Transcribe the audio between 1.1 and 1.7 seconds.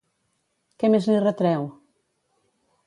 li retreu?